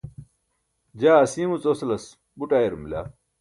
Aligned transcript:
jaa 0.99 1.19
asiimuc 1.25 1.63
osalas 1.71 2.05
buṭ 2.37 2.51
ayarum 2.57 2.83
bila 2.85 3.01